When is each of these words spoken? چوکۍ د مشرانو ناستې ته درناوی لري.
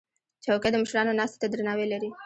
چوکۍ 0.43 0.69
د 0.71 0.75
مشرانو 0.83 1.17
ناستې 1.19 1.37
ته 1.41 1.47
درناوی 1.51 1.85
لري. 1.93 2.09